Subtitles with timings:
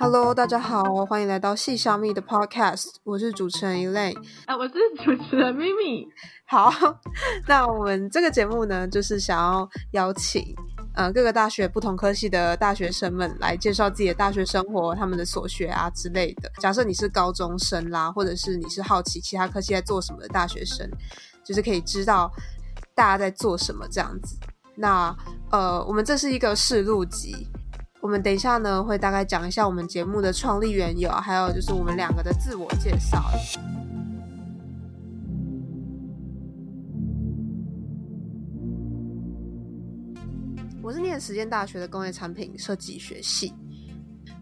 [0.00, 4.16] Hello，大家好，欢迎来到细小蜜的 Podcast，我是主持人 Elaine，
[4.46, 6.06] 啊，我是主持人咪咪。
[6.46, 6.72] 好，
[7.48, 10.54] 那我们这个节目呢，就是想要邀请
[10.94, 16.48] 呃各个大学不同科系的大学生们来介绍自己的大学生活、他们的所学啊之类的。
[16.60, 20.88] 假设你是高中生啦，或者是你是好奇其他科系在做什么的大学生，
[21.44, 22.30] 就是可以知道
[22.94, 24.38] 大家在做什么这样子。
[24.76, 25.12] 那
[25.50, 27.48] 呃，我们这是一个试录集。
[28.00, 33.22] 我们等一下呢，会大概讲一下我们节目的创立缘由，还有就是我们两个的自我介绍。
[40.80, 43.52] 我是念实践大学的工业产品设计学系，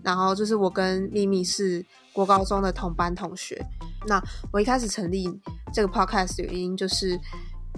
[0.02, 3.60] 然后就是我跟咪咪是国高中的同班同学。
[4.06, 5.28] 那我一开始成立
[5.72, 7.18] 这个 podcast 的原因就是，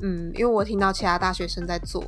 [0.03, 2.05] 嗯，因为我听到其他大学生在做。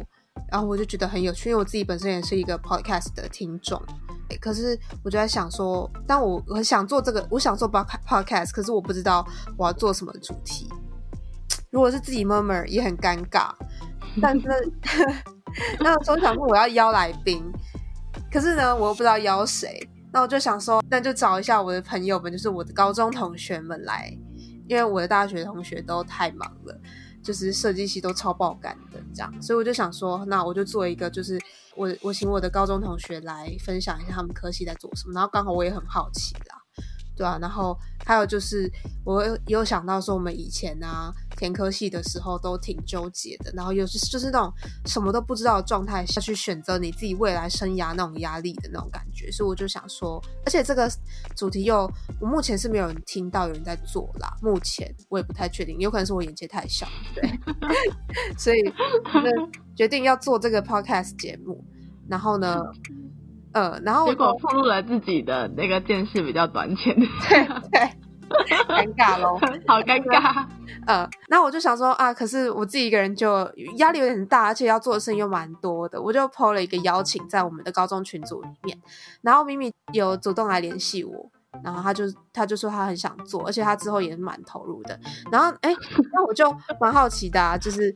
[0.50, 3.80] 然后我就觉得很有趣，因为我自己本身也是一个 podcast 的听众。
[4.40, 10.68] 可是我就在想说，但我很想做这个，我想做 podcast，可是我不知道我要做什么主题。
[11.70, 13.50] 如果是自己 murmur 也很尴尬。
[14.20, 14.48] 但是
[15.78, 17.44] 那时候想说我要邀来宾，
[18.32, 19.88] 可是呢，我又不知道邀谁。
[20.12, 24.12] 那我就想说，那就找一下我的朋友们，就是我的高中同学们来，
[24.66, 26.80] 因为我的大学同学都太忙了。
[27.22, 31.38] 就是设计系都超爆感的这样，所以我就想说，那我就做一个，就是
[31.76, 36.56] 我我请我的高中同学来分享一下他们科系在做什么，然后刚好我也很好奇啦。
[37.16, 38.70] 对啊，然后还有就是，
[39.04, 44.52] 我有想到说，我们以前啊填科系的时候都挺纠结的，然后又是就是那种
[44.84, 50.86] 什么都不知道的状态下去选择你自己未来生涯那种压力的那种感觉，所以我就想说，而且这个
[51.34, 57.22] 主题又我目前是没有人听到有人在做啦，目前我也不太确定，有可能是我眼界太小，对，
[58.36, 58.58] 所以
[59.74, 61.64] 决定要做这个 podcast 节目，
[62.06, 62.62] 然后呢。
[63.52, 67.90] 呃，然后结果暴露了自己的那个见识比较短浅，对对，
[68.68, 70.46] 尴尬喽， 好尴尬。
[70.86, 78.78] 呃，那我就想说啊，可是我自己一个人就压力有点大，而且要做的事情又蛮多的，我就 PO 了一个邀请在我们的高中群组里面，
[79.22, 81.30] 然后咪咪有主动来联系我。
[81.64, 84.98] 然后他就他就说他很想做，而且他之后也是蛮投入的。
[85.32, 85.74] 然后哎，
[86.12, 86.48] 那我就
[86.80, 87.94] 蛮好奇的，啊就是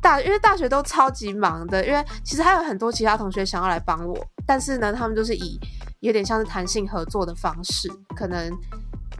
[0.00, 4.16] 大因为大学都超级忙的，因为其实还有很多其他同学想要来帮我，
[4.46, 5.60] 但是呢，他们就是以
[6.00, 8.50] 有点像是弹性合作的方式，可能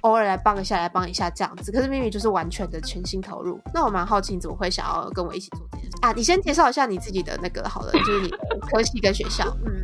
[0.07, 1.73] 偶尔来帮一下，来帮一下这样子。
[1.73, 3.61] 可是咪咪就是完全的全心投入。
[3.75, 6.13] 那我蛮好奇你怎么会想要跟我一起做这件事啊？
[6.13, 8.31] 你先介绍一下你自己的那个好了，就是你
[8.71, 9.83] 科系跟学校，嗯。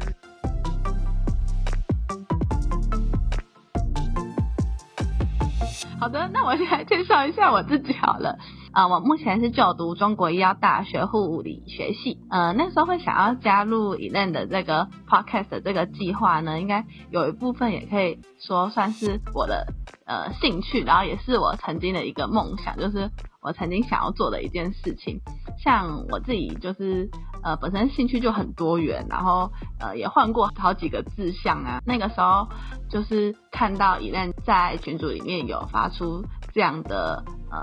[5.98, 8.38] 好的，那我先来介绍一下我自己好了。
[8.72, 12.18] 啊，我目前是就读中国医药大学护理学系。
[12.30, 19.66] 呃，那时候会想要加入 Elen 的这个 podcast 的这个计划呢，应该有一部分也可以说算是我的
[20.12, 25.20] 呃兴趣，然后也是我曾经的一个梦想，就是我曾经想要做的一件事情。
[25.64, 27.08] 像我自己就是
[27.42, 29.50] 呃本身兴趣就很多元，然后
[29.80, 31.80] 呃也换过好几个志向啊。
[31.86, 32.48] 那个时候
[32.90, 37.58] 就是看到 Elen 在群组里面有发出这样的呃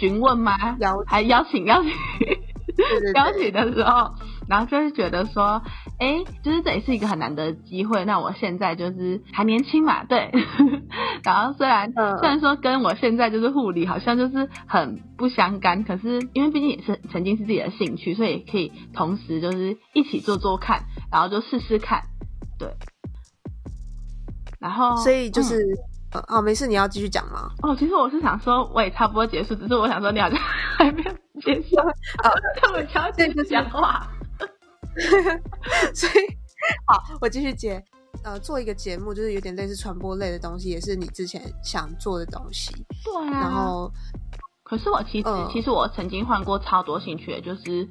[0.00, 0.76] 询问吗？
[0.80, 1.92] 邀还邀请邀请
[3.14, 4.14] 邀请的时候，
[4.48, 5.62] 然后就是觉得说，
[5.98, 8.04] 哎，就是这也是一个很难得的机会。
[8.04, 10.32] 那我现在就是还年轻嘛，对。
[11.22, 22.02] 然后虽然虽然说跟我现在就是护理好像就是很不相干，可是因为毕竟也是曾经是自己的兴趣，所以可以同时就是一起做做看，然后就试试看，
[22.58, 22.68] 对。
[24.58, 25.56] 然后所以就是。
[26.10, 27.50] 呃，好，没事，你要继续讲吗？
[27.62, 30.38] 哦，其实我是想说，我也差不多结束，只是我想说，你好像
[30.78, 32.32] 还没有结束，哦，
[32.62, 34.08] 他们超继续讲话，
[35.94, 36.26] 所以
[36.86, 37.82] 好，我继续接。
[38.24, 42.72] 呃，做一个节目，就是有点类似传播类的东西，也是你之前想做的东西。
[43.04, 43.30] 对啊。
[43.30, 43.92] 然后，
[44.64, 47.88] 可是我其实，其实我曾经换过超多兴趣，就是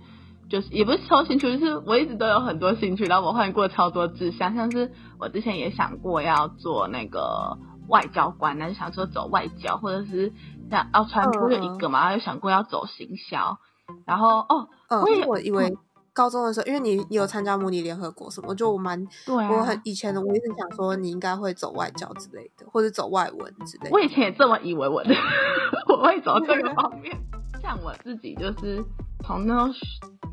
[0.50, 7.58] 就是也不是超兴趣，就是我一直都有很多兴趣，然后我换过超多志向，像是我之前也想过要做那个。
[7.90, 10.34] 外交官，但是想说走外交，或者是
[10.70, 13.60] 像要传播就一个嘛，然后又想过要走行销，
[14.06, 15.74] 然后哦，我也我以为
[16.18, 23.90] 高中的时候，因为你有参加模拟联合国什么，就我蛮对，我很以前的我一直想说你应该会走外交之类的，或者走外文之类的。
[23.92, 25.14] 我以前也这么以为我的，
[25.94, 27.16] 我会走这个方面。
[27.62, 28.84] 像我自己就是
[29.24, 29.74] 从那种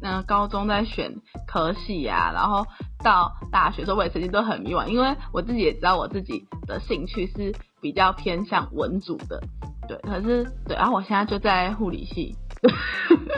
[0.03, 1.15] 嗯高中在选
[1.47, 2.65] 科系啊，然后
[3.03, 9.43] 到大学时候我也曾经都很迷惘，因为我自己也知道我自己的兴趣是比较偏向文组的，
[9.87, 12.37] 对，可是对，然后我现在就在护理系，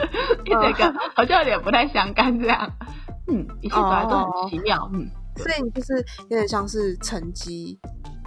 [0.49, 2.69] 这个好像有点不太相干这样，
[3.27, 5.93] 嗯，一切本来都很奇妙，嗯，所以你就是
[6.29, 7.79] 有点像是成绩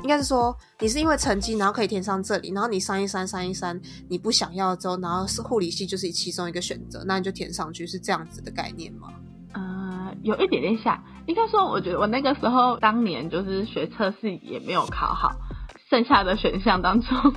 [0.02, 3.78] 应该是说你是因为成绩，然后可以填上这里，然后你删一删删一删，
[4.08, 9.08] 你不想要之后，然后是护理系就是其中一个选择，那你就填上去，是这样子的概念吗？
[9.52, 15.32] 呃，有一点点像，应该说，我觉得我那个时候当年就是学测试也没有考好，
[15.90, 17.34] 剩下的选项当中，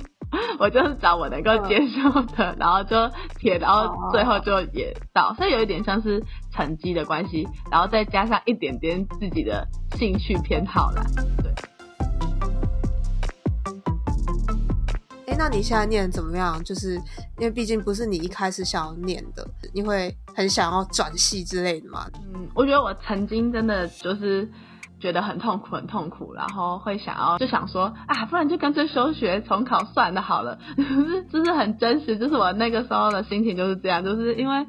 [0.58, 6.22] 我就是找我能够接受的，然后就填，然后最后就也到，所以有一点像是
[6.52, 9.66] 成绩的关系，然后再加上一点点自己的
[9.96, 11.04] 兴趣偏好啦，
[11.42, 11.52] 对。
[15.26, 16.62] 哎，那你现在念怎么样？
[16.62, 16.94] 就是
[17.38, 22.06] 因为毕竟不是你一开始想要念的，你会很想要转系之类的吗？
[22.34, 24.48] 嗯，我觉得我曾经真的就是
[25.04, 34.66] 觉得很痛苦，很痛苦，然后会想要就想说啊，不然就干脆休学重考算了 好了，就是就是很真实，就是我那个时候的心情就是这样，就是因为。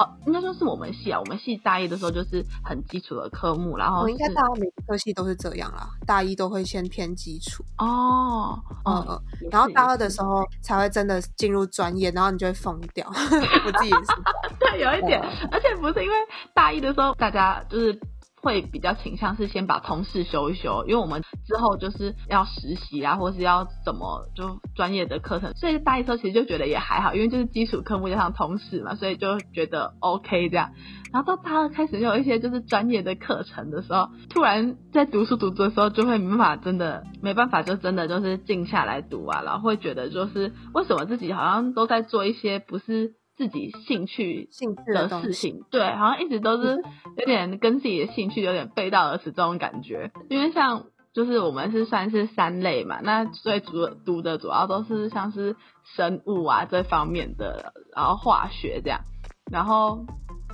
[0.00, 8.56] 哦，应该说是我们系啊，我们系大一的时候就是很基础的科目，然后应该大家每个科系都是这样啦，大一都会先偏基础哦，
[8.86, 9.20] 嗯嗯，
[9.50, 13.04] 然后大二的时候才会真的进入专业，然后你就会疯掉。
[13.10, 14.22] 我自己也是，
[14.60, 15.20] 对，有一点，
[15.50, 16.14] 而且不是因为
[16.54, 18.00] 大一的时候大家就是。
[18.40, 30.72] 会比较倾向是先把通识修一修，因为我们之后就是要实习啊，或是要怎么就专业的课程，所以大一时候其实就觉得也还好，因为就是基础科目加上通识嘛，所以就觉得 OK 这样。
[31.12, 43.17] 然后到大二开始有一些就是专业的课程的时候，突然在读书读的时候就会没办法，真的没办法，就真的就是静下来读啊，然后会觉得就是为什么自己好像都在做一些不是。
[43.38, 46.82] 自己兴趣兴趣的事情，对，好像一直都是
[47.16, 50.10] 有点跟自己的兴趣有点背道而驰这种感觉。
[50.28, 55.54] 因为像就是我们是算是三类嘛，那所以主读的主要都是像是
[55.84, 59.02] 生物啊这方面的，然后化学这样，
[59.50, 60.04] 然后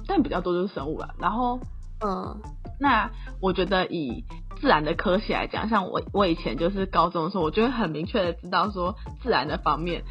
[0.07, 1.15] 但比较多就是生物了。
[1.19, 1.59] 然后
[2.05, 2.39] 嗯，
[2.79, 3.11] 那
[3.41, 4.25] 我觉得以
[4.61, 10.03] 自然的科学来讲，像我我以前就是高中的时候，我就会很明确的知道说自然的方面。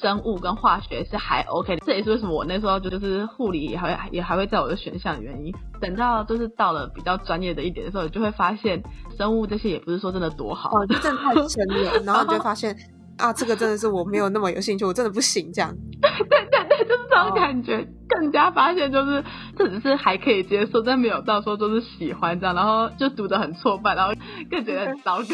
[0.00, 5.52] 生物跟化学是还 OK，的这也是为什么我那时候就是护理也还也还会在我的选项的原因。
[5.80, 8.80] 等到就是到了比较专业的一点的时候，就会发现
[9.16, 11.98] 生物这些也不是说真的多好，哦，真的太深了。
[12.06, 12.76] 然后你就发现
[13.16, 15.74] 啊，这个真的是我没有那么有兴趣，我真的不行这样。
[16.30, 16.37] 对
[17.34, 17.86] 感觉。
[18.08, 19.22] 更加发现就是
[19.56, 24.14] 这只是还可以接受，但没有到说就是喜欢这样，然后就读得很挫败，然后
[24.50, 25.24] 更觉得很糟糕。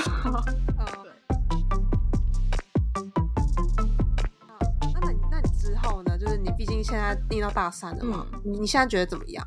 [6.57, 9.45] 毕竟现在念到大三了嘛，你你现在觉得怎么样？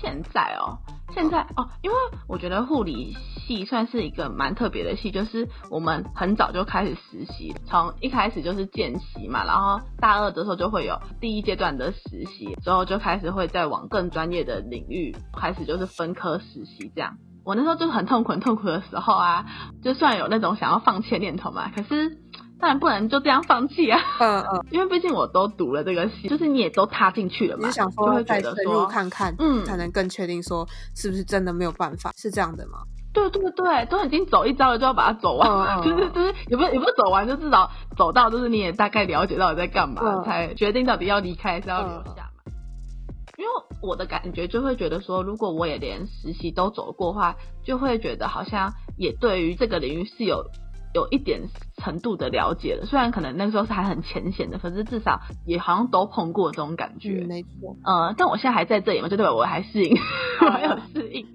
[0.00, 0.78] 现在哦，
[1.14, 1.96] 现在哦，因为
[2.28, 3.16] 我觉得护理
[3.46, 17.16] 系算是一个蛮特别的系，就是我们很早就开始实习，从一开始就是见习嘛，然后大二的时候就会有第一阶段的实习，之后就开始会再往更专业的领域开始就是分科实习这样。
[17.44, 19.46] 我那时候就很痛苦、很痛苦的时候啊，
[19.82, 22.18] 就算有那种想要放弃的念头嘛，可是。
[22.60, 24.00] 当然不能就这样放弃啊！
[24.20, 30.66] 嗯嗯， 因为毕竟我都读了这个戏，就是你也都踏进去了嘛，就会再深入看看，嗯，才能更确定说
[30.96, 32.80] 是不是真的没有办法，是这样的吗？
[33.12, 42.52] 对对对，都已经走一招了，就要把它走完， 就是就是也不也不是走完，就至少走到就是你也大概了解到底在干嘛，才决定到底要离开还是要留下嘛。
[43.36, 43.50] 因为
[43.80, 50.44] 我的感觉就会觉得说，如果我也连实习都走过的话，就会觉得好像也对于这个领域是有。
[50.94, 57.24] 有一点程度的了解了，虽然可能那时候是还很浅显的，可是至少也好像都碰过这种感觉。
[57.26, 59.96] 没错，呃，但我现在还在这里嘛，就代表我还适应，
[60.40, 61.26] 我还有适应。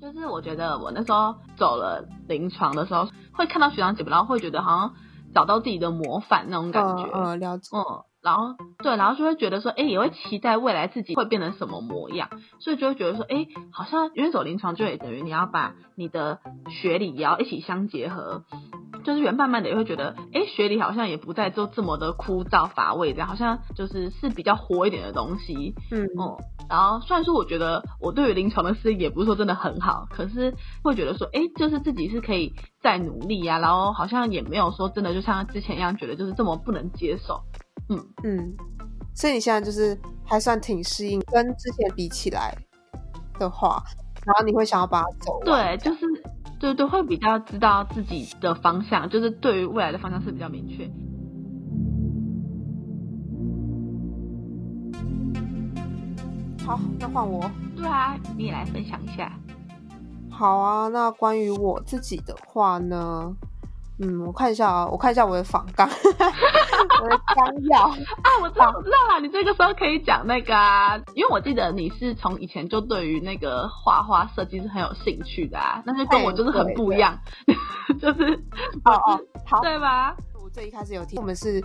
[0.00, 4.94] 就是我觉得我那时候走了临床的时候，会看到学长姐，然后会觉得好像
[5.34, 7.04] 找到自己的模范那种感觉。
[7.12, 7.68] 呃，了解。
[7.76, 8.04] 嗯。
[8.22, 18.44] 然后对，然后就会觉得说，哎，也会期待未来自己会变成什么模样，所以就会觉得说，哎，好像因为走临床就也等于你要把你的学历也要一起相结合，
[19.04, 26.36] 就是原慢慢的也会觉得，哎，学历好像也不再就这么的枯燥乏味，这样好像就是是比较活一点的东西，嗯哦，
[26.68, 37.40] 然后虽然说我觉得我对于临床的适应也不是说真的很好，可是会觉得说，哎，就是自己是可以再努力呀，然后好像也没有说真的就像之前一样觉得就是这么不能接受。
[37.90, 38.56] 嗯嗯，
[39.14, 42.56] 所以你现在就是还算挺适应，跟之前比起来
[43.38, 43.82] 的话，
[44.24, 46.06] 然后你会想要把它走对，就是
[46.58, 50.88] 对对，会比较知道自己的方向，就是对于未来的方向是比较明确。
[56.64, 57.50] 好，那换我。
[57.76, 59.32] 对啊，你也来分享一下。
[60.30, 63.34] 好啊，那关于我自己的话呢？
[64.02, 65.86] 嗯，我看一下啊，我看一下我的访纲，
[67.02, 77.18] 我的纲要 啊，我知道，我知道了，你这个时候可以讲那个啊，因为我记得你是从以前就对于那个画画设计是很有兴趣的啊，那就跟我就是很不一样，
[78.00, 78.32] 就是
[78.84, 80.16] 哦哦，好，对吧？
[80.42, 81.62] 我最一开始有听，我们是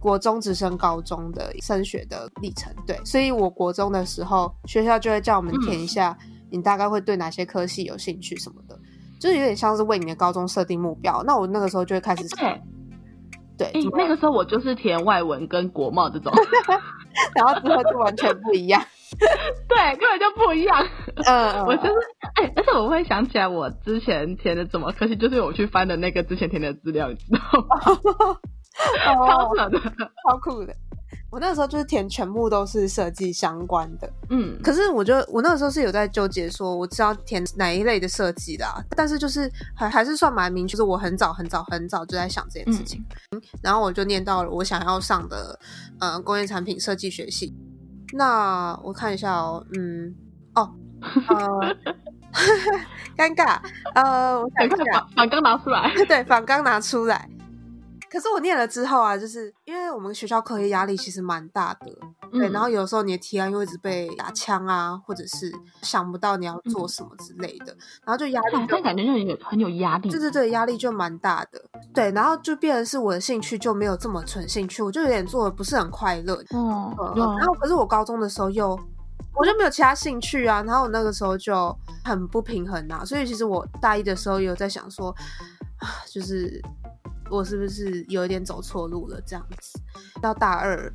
[0.00, 6.16] 国中直升高中的升学的历程，对，所以我国中的时候，学校就会叫我们填一下，
[6.50, 8.78] 你大概会对哪些科系有兴趣什么的。
[9.24, 12.60] 就是有点像是为你的高中设定目标，那我那个时候就会开始对，
[13.72, 16.30] 对，那个时候我就是填外文跟国贸这种，
[17.34, 18.82] 然后之后就完全不一样，
[19.66, 20.86] 对，根本就不一样。
[21.26, 21.94] 嗯，我就是
[22.34, 28.36] 哎，而且我会想起来我之前填的怎么可惜，就是我去翻的那个之前填的资料，你知道吗？
[29.26, 29.80] 超扯的，
[30.28, 30.74] 超酷的。
[31.34, 43.04] 我那个时候就是填全部都是设计相关的，嗯，可是我觉得我那个时候是有在纠结，说我知道填哪一类的设计的，但是就是还还是算蛮明确，就是我很早很早很早就在想这件事情，
[43.60, 45.58] 然后我就念到了我想要上的
[45.98, 47.52] 呃工业产品设计学系。
[48.12, 50.14] 那我看一下哦，嗯，
[50.54, 50.70] 哦，
[51.26, 51.76] 呃，
[53.18, 53.58] 尴尬，
[53.96, 54.78] 呃，我想看
[55.16, 57.28] 反刚拿出来， 对，反刚拿出来。
[58.14, 61.86] 可是我念了之后啊，就是因为我们学校课业压力其实蛮大的，
[62.30, 65.52] 对，然后有时候你的提案又一直被打枪啊，或者是
[65.82, 71.60] 想不到你要做什么之类的，然后就压力，就感觉就有很有压力，对对对，压力就蛮大的，
[71.92, 78.78] 对，然后就变成是我的兴趣就没有这么纯兴趣，我就有点做的不是很快乐，嗯，然后可是我高中的时候又
[79.34, 85.10] 我就没有其他兴趣啊，然后我那个时候就很不平衡啊，所以其实我大一的时候也有在想说，
[85.78, 86.62] 啊，就是。
[87.30, 89.20] 我是不是有一点走错路了？
[89.26, 89.80] 这样子，
[90.20, 90.92] 到大二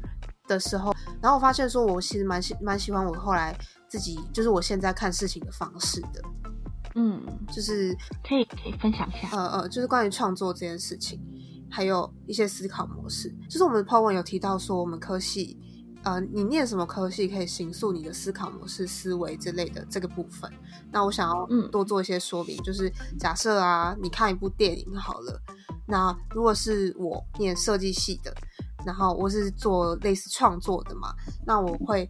[0.47, 3.57] 的时候，然后我发现说，我其实蛮喜蛮喜欢我后来
[3.87, 6.21] 自己，就是我现在看事情的方式的。
[6.95, 7.21] 嗯，
[7.51, 7.95] 就是
[8.27, 9.29] 可以可以分享一下。
[9.31, 11.19] 呃呃，就是关于创作这件事情，
[11.69, 13.33] 还有一些思考模式。
[13.49, 15.57] 就是我们的 Po 文有提到说，我们科系。
[16.03, 20.49] 呃，你念什么科系可以形塑你的思考模式、思维之类的这个部分？
[20.93, 25.41] 那我想要多做一些说明，就是假设啊，你看一部电影好了，
[25.89, 28.33] 那如果是我念设计系的，
[28.85, 31.13] 然后我是做类似创作的嘛，
[31.45, 32.07] 那我会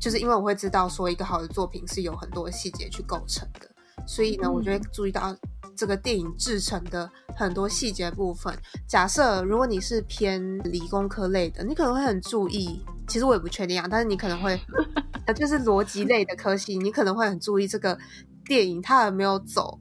[0.00, 3.70] 就是因为我会知道说一个好的作品是有很多细节去构成的，
[4.06, 5.36] 所以呢，我就会注意到。
[5.76, 8.54] 这个电影制成的很多细节部分，
[8.86, 12.84] 假设如果你是偏理工科类的，你可能会很注意。
[13.08, 14.60] 其实我也不确定啊，但是你可能会，
[15.34, 17.98] 就是逻辑类的科系，你可能会很注意这个
[18.44, 19.80] 电影它有没有走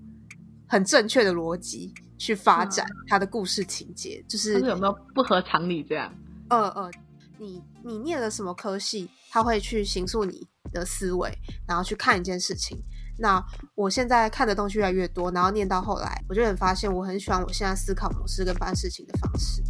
[0.70, 6.14] 很正确的逻辑去发展他的故事情节，就是有没有不合常理这样。
[6.50, 6.92] 呃呃，
[7.40, 11.32] 你你念了什么科系，他会去形塑你的思维，
[11.68, 12.78] 然后去看一件事情。
[13.18, 13.44] 那
[13.76, 19.64] 我现在看的东西越来越多，然后念到后来，我就很发现我很喜欢我现在思考模式跟办事情的方式。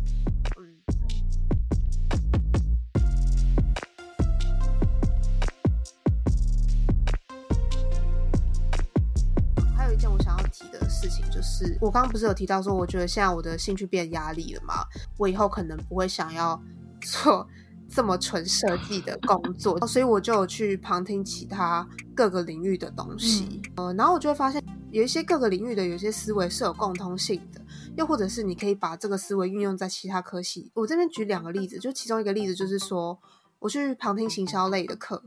[11.80, 14.86] 我刚刚不是有提到说，我觉得现在我的兴趣变压力了嘛？
[15.18, 16.62] 我以后可能不会想要
[17.02, 17.48] 做。
[17.92, 21.84] 这么纯设计的工作，所以我就去旁听其他
[22.16, 27.60] 各个领域的东西，呃，然后我就会发现有一些各个领域的有些思维是有共通性的，
[27.98, 30.70] 又或者是你可以把这个思维运用在其他科系。
[30.76, 33.20] 我这边举两个例子，就其中一个例子就是说，
[33.58, 35.24] 我去旁听行销类的课。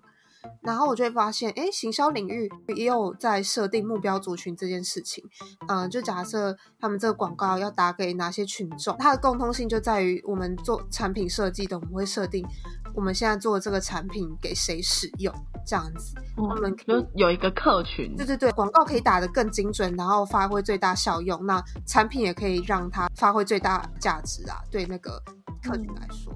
[0.63, 5.25] 然后我就会发现，哎，行销领域也有在设定目标族群这件事情。
[5.69, 12.47] 嗯，就假设他们这个广告要打给哪些群众，它的共通性就在于我们做产品设计的，我们会设定
[12.95, 15.35] 我们现在做的这个产品给谁使用，
[15.67, 16.15] 这样子。
[16.37, 18.15] 我们就有一个客群。
[18.17, 21.45] 对对对，广告可以打得更精准，然后发挥最大效用。
[21.47, 25.23] 那产品也可以让它发挥最大价值啊，对那个
[25.63, 26.33] 客群来说。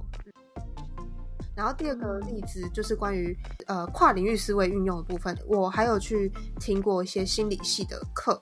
[1.57, 3.37] 然后第二个例子就是关于
[3.67, 8.39] 呃跨领域思维运用的部分，我还有去听过一些心理系的课，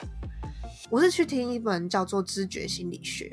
[0.89, 3.25] 我是去听一本叫做《知觉心理学》，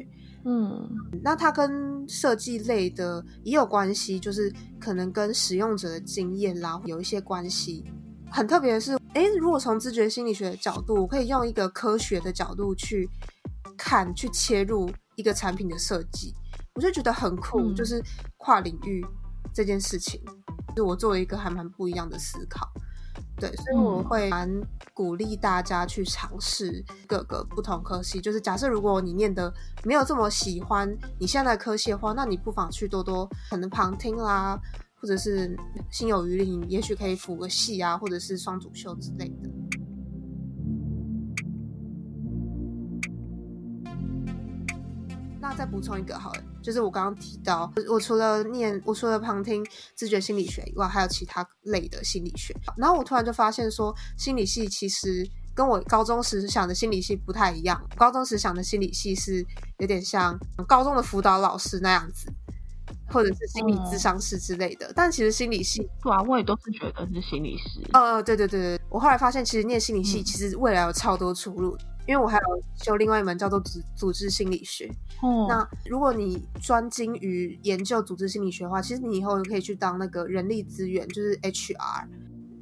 [0.44, 0.88] 嗯，
[1.20, 7.84] 那它跟设计类的也有关系，就是可能跟使用者的经验啦有一些关系。
[8.30, 13.06] 很特别的是，诶，如果从知觉心理学的角度，我可以用一个科学的角度去
[13.76, 16.32] 看、去切入一个产品的设计，
[16.76, 18.00] 我就觉得很酷，就是
[18.38, 19.04] 跨领域。
[19.54, 20.20] 这件事情，
[20.74, 22.68] 就我做了一个还蛮不一样的思考，
[23.36, 24.48] 对，所以我会蛮
[24.94, 28.20] 鼓励大家去尝试各个不同科系。
[28.20, 29.52] 就是假设如果你念的
[29.84, 34.58] 没有这么喜欢你现在的科系的话，那你不妨去多多可能旁听啦，
[34.94, 35.56] 或者是
[35.90, 39.50] 心有余力，也许可以辅个系啊，或者是双主修之类的。
[45.42, 52.54] 那再补充一个好了，就是我刚刚提到，我除了念，我除了旁听自觉心理学以外，还有其他类的心理学。
[52.76, 57.84] 然后我突然就发现说，心理系其实跟我高中时想的心理系不太一样。
[57.96, 59.44] 高中时想的心理系是
[59.78, 62.32] 有点像高中的辅导老师那样子，
[63.08, 64.92] 或者是心理咨商师之类的。
[64.94, 67.80] 但其实心理系，对啊，我也都是觉得是心理师。
[67.94, 71.76] 呃，对对对对，我后来发现，其实念心理系其实未来有超多出路。
[72.06, 74.90] 因为我还有修另外一门叫做组组织心理学。
[75.20, 82.06] 哦，那如果你专精于研究组织心理学的话，其实你以后可以去当那个人力资源，就是 HR，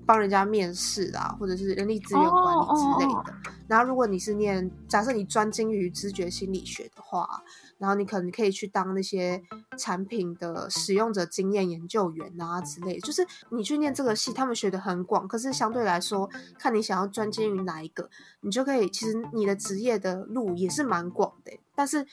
[0.05, 3.35] 帮人家面试啊，或者是人力资源管理之类的。
[3.71, 7.43] 然后，如果你是念，假设你专精于知觉心理学的话。
[7.79, 9.43] 然后你可能可以去当那些
[9.79, 18.11] 产品的使用者经验研究员啊之类，就是你去念这个系，他们学的很广，可是相对来说，看你想要专精于哪一个，
[18.43, 21.59] 你就可以，其实你的职业的路也是蛮广的。
[21.75, 22.07] 但是，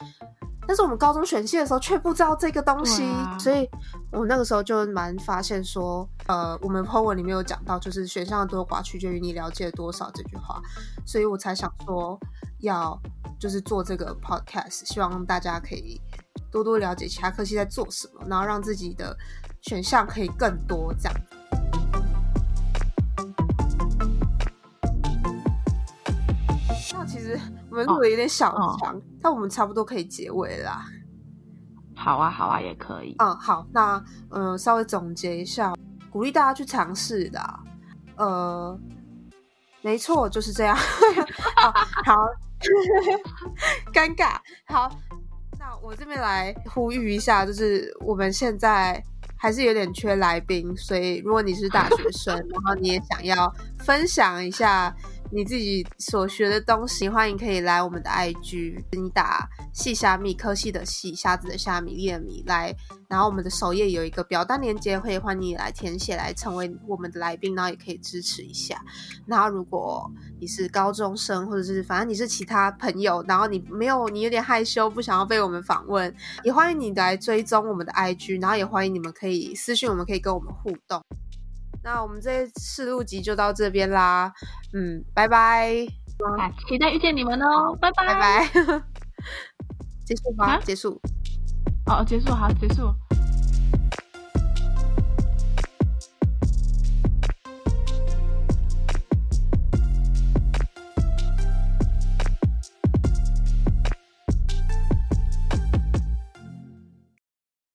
[0.65, 3.03] 但是我们高中选系的时候却不知道这个东西，
[3.37, 3.69] 所以
[4.13, 10.61] 我那个时候就蛮发现说，呃，我们 po 文里面有讲到，就是选项的多寡取决于你了解多少这句话，
[11.05, 12.19] 所以我才想说
[12.59, 12.99] 要。
[13.39, 16.01] 就是做这个 podcast，希望大家可以
[16.51, 19.15] 多多了解其他科系在做什么，然后让自己的
[19.61, 20.91] 选项可以更多。
[20.95, 21.13] 这样。
[26.93, 27.39] 那其实
[27.69, 30.87] 我们录的有点小长，但我们差不多可以结尾啦。
[31.95, 33.15] 好啊，好啊，也可以。
[33.19, 35.75] 嗯，好，那嗯，稍微总结一下，
[36.09, 37.39] 鼓励大家去尝试的。
[38.15, 38.79] 呃，
[39.81, 40.75] 没错，就是这样。
[42.05, 42.23] 好。
[43.93, 44.89] 尴尬，好，
[45.59, 48.99] 那我这边来呼吁一下，就是我们现在
[49.37, 54.91] 还是有点缺来宾，所以如果你是大学生，然后你也想要分享一下。
[55.29, 62.73] 你自己所学的东西，欢迎可以来我们的 IG，你打“细虾米”科系的“细”虾子的“虾米”粒的“米”来，
[63.09, 68.81] 然后我们的首页有一个表单链接，可以欢迎你来填写，来成为我们的来宾，然后也可以支持一下。
[69.25, 76.13] 然后如果你是高中生，或者是反正你是其他朋友，然后你没有你有点害羞，不想要被我们访问，
[76.45, 81.01] 也欢迎你来追踪我们的 IG，然后也欢迎你们可以私信我们，可以跟我们互动。
[81.87, 84.29] 那我们这次录集就到这边啦，
[84.73, 85.73] 嗯，拜拜，
[86.67, 88.45] 期待遇见你们哦，拜拜拜拜，
[90.05, 91.01] 结束吧，结束，
[91.85, 92.93] 好，结束，好，结束。